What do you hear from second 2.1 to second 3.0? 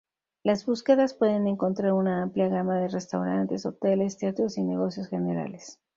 amplia gama de